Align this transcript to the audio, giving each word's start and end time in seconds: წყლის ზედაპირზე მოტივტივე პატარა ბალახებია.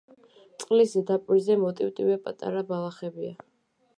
წყლის 0.63 0.93
ზედაპირზე 0.93 1.59
მოტივტივე 1.65 2.17
პატარა 2.25 2.63
ბალახებია. 2.73 3.37